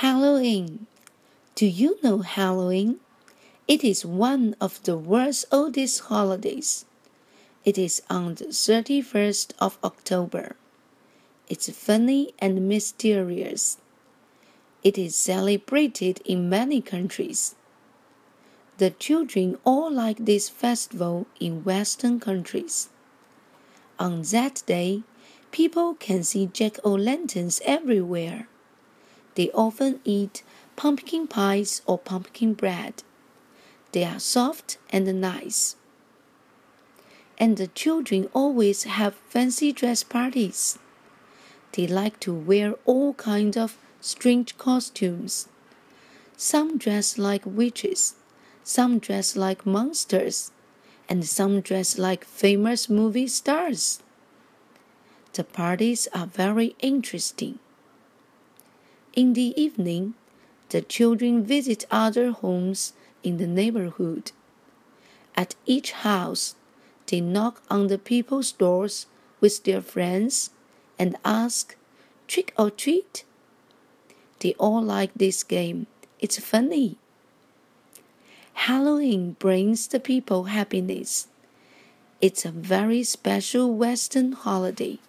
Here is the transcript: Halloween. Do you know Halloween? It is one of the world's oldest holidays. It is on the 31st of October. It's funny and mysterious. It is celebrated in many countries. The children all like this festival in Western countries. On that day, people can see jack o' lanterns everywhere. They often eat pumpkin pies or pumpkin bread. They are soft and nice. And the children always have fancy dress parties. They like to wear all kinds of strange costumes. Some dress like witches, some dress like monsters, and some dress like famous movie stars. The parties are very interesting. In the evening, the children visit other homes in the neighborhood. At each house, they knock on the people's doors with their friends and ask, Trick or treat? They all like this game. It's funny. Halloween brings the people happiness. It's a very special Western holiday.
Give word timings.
Halloween. 0.00 0.86
Do 1.54 1.66
you 1.66 1.98
know 2.02 2.20
Halloween? 2.20 3.00
It 3.68 3.84
is 3.84 4.02
one 4.02 4.56
of 4.58 4.82
the 4.84 4.96
world's 4.96 5.44
oldest 5.52 6.00
holidays. 6.08 6.86
It 7.66 7.76
is 7.76 8.00
on 8.08 8.36
the 8.36 8.46
31st 8.46 9.52
of 9.58 9.76
October. 9.84 10.56
It's 11.50 11.68
funny 11.68 12.32
and 12.38 12.66
mysterious. 12.66 13.76
It 14.82 14.96
is 14.96 15.14
celebrated 15.14 16.22
in 16.24 16.48
many 16.48 16.80
countries. 16.80 17.54
The 18.78 18.92
children 18.92 19.58
all 19.66 19.92
like 19.92 20.24
this 20.24 20.48
festival 20.48 21.26
in 21.38 21.62
Western 21.62 22.20
countries. 22.20 22.88
On 23.98 24.22
that 24.32 24.62
day, 24.64 25.02
people 25.50 25.92
can 25.92 26.24
see 26.24 26.46
jack 26.46 26.78
o' 26.84 26.94
lanterns 26.94 27.60
everywhere. 27.66 28.48
They 29.40 29.50
often 29.52 30.00
eat 30.04 30.42
pumpkin 30.76 31.26
pies 31.26 31.80
or 31.86 31.96
pumpkin 31.96 32.52
bread. 32.52 33.02
They 33.92 34.04
are 34.04 34.20
soft 34.20 34.76
and 34.90 35.18
nice. 35.18 35.76
And 37.38 37.56
the 37.56 37.68
children 37.68 38.28
always 38.34 38.82
have 38.82 39.14
fancy 39.30 39.72
dress 39.72 40.02
parties. 40.02 40.78
They 41.72 41.86
like 41.86 42.20
to 42.20 42.34
wear 42.34 42.74
all 42.84 43.14
kinds 43.14 43.56
of 43.56 43.78
strange 44.02 44.58
costumes. 44.58 45.48
Some 46.36 46.76
dress 46.76 47.16
like 47.16 47.46
witches, 47.46 48.16
some 48.62 48.98
dress 48.98 49.36
like 49.36 49.64
monsters, 49.64 50.52
and 51.08 51.24
some 51.24 51.62
dress 51.62 51.96
like 51.96 52.26
famous 52.26 52.90
movie 52.90 53.28
stars. 53.28 54.02
The 55.32 55.44
parties 55.44 56.08
are 56.12 56.26
very 56.26 56.76
interesting. 56.80 57.58
In 59.14 59.32
the 59.32 59.60
evening, 59.60 60.14
the 60.68 60.82
children 60.82 61.42
visit 61.42 61.84
other 61.90 62.30
homes 62.30 62.92
in 63.24 63.38
the 63.38 63.46
neighborhood. 63.46 64.30
At 65.36 65.56
each 65.66 65.92
house, 65.92 66.54
they 67.06 67.20
knock 67.20 67.60
on 67.68 67.88
the 67.88 67.98
people's 67.98 68.52
doors 68.52 69.06
with 69.40 69.64
their 69.64 69.82
friends 69.82 70.50
and 70.96 71.16
ask, 71.24 71.76
Trick 72.28 72.54
or 72.56 72.70
treat? 72.70 73.24
They 74.38 74.54
all 74.60 74.80
like 74.80 75.10
this 75.14 75.42
game. 75.42 75.88
It's 76.20 76.38
funny. 76.38 76.96
Halloween 78.52 79.34
brings 79.40 79.88
the 79.88 79.98
people 79.98 80.44
happiness. 80.44 81.26
It's 82.20 82.44
a 82.44 82.52
very 82.52 83.02
special 83.02 83.74
Western 83.74 84.32
holiday. 84.32 85.00